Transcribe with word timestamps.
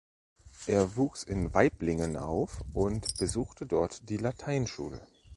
Er 0.65 0.95
wuchs 0.95 1.21
in 1.21 1.53
Waiblingen 1.53 2.17
auf 2.17 2.61
und 2.73 3.17
besuchte 3.19 3.67
dort 3.67 4.09
die 4.09 4.17
Lateinschule. 4.17 4.99